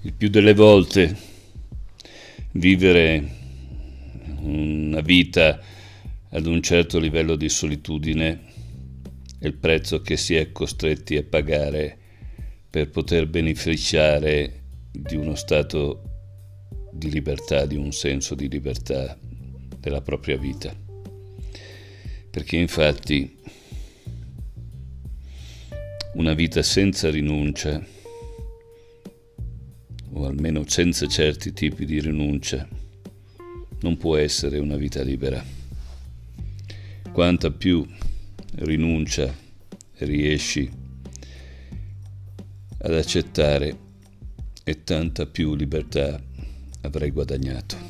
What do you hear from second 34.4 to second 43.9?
una vita libera. Quanta più rinuncia riesci ad accettare